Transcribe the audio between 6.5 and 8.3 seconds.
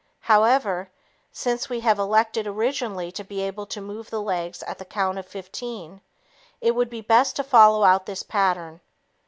it would be best to follow out this